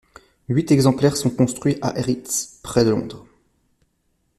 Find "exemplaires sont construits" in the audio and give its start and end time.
0.71-1.77